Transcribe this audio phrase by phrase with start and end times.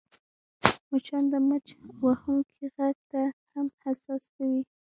[0.89, 1.67] مچان د مچ
[2.03, 3.21] وهونکي غږ ته
[3.53, 4.61] هم حساس نه وي